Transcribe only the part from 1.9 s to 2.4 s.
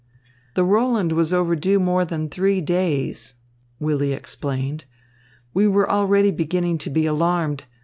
than